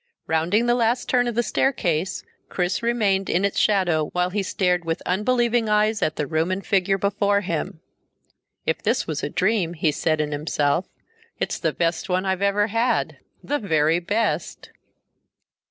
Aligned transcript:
Rounding 0.25 0.65
the 0.65 0.73
last 0.73 1.07
turn 1.07 1.27
of 1.27 1.35
the 1.35 1.43
staircase, 1.43 2.23
Chris 2.49 2.81
remained 2.81 3.29
in 3.29 3.45
its 3.45 3.59
shadow 3.59 4.09
while 4.13 4.31
he 4.31 4.41
stared 4.41 4.83
with 4.83 5.03
unbelieving 5.05 5.69
eyes 5.69 6.01
at 6.01 6.15
the 6.15 6.25
room 6.25 6.49
and 6.51 6.65
figure 6.65 6.97
before 6.97 7.41
him. 7.41 7.81
If 8.65 8.81
this 8.81 9.07
is 9.07 9.21
a 9.21 9.29
dream, 9.29 9.73
he 9.75 9.91
said 9.91 10.19
in 10.19 10.31
himself, 10.31 10.87
it's 11.39 11.59
the 11.59 11.71
best 11.71 12.09
one 12.09 12.25
I've 12.25 12.41
ever 12.41 12.65
had 12.65 13.17
the 13.43 13.59
very 13.59 13.99
best! 13.99 14.71